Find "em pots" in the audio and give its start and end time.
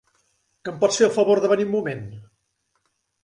0.75-0.97